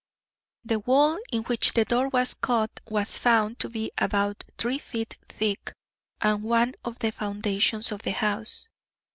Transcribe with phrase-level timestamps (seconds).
[0.65, 5.15] The wall in which the door was cut was found to be about three feet
[5.29, 5.73] thick,
[6.19, 8.67] and one of the foundations of the house.